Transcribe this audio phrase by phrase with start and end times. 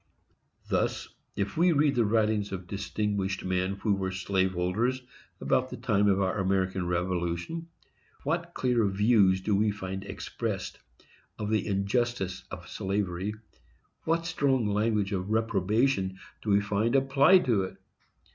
[0.67, 5.03] Thus, if we read the writings of distinguished men who were slave holders
[5.39, 7.67] about the time of our American Revolution,
[8.23, 10.79] what clear views do we find expressed
[11.37, 13.35] of the injustice of slavery,
[14.03, 17.77] what strong language of reprobation do we find applied to it!